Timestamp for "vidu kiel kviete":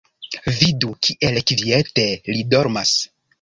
0.59-2.07